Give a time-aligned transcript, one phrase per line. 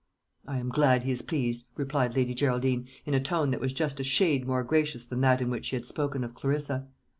[0.47, 3.99] "I am glad he is pleased," replied Lady Geraldine, in a tone that was just
[3.99, 6.87] a shade more gracious than that in which she had spoken of Clarissa.